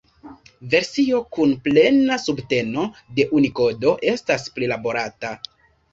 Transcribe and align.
Versio 0.69 1.19
kun 1.35 1.51
plena 1.67 2.17
subteno 2.23 2.85
de 3.19 3.27
Unikodo 3.41 3.93
estas 4.15 4.49
prilaborata. 4.57 5.35